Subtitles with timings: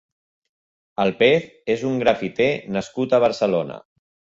[1.03, 3.85] El Pez és un grafiter nascut a Barcelona.